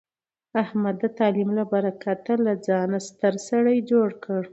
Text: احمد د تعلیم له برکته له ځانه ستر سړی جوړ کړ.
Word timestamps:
احمد 0.63 0.95
د 1.03 1.05
تعلیم 1.17 1.49
له 1.57 1.63
برکته 1.71 2.33
له 2.45 2.53
ځانه 2.67 2.97
ستر 3.07 3.33
سړی 3.47 3.77
جوړ 3.91 4.09
کړ. 4.23 4.43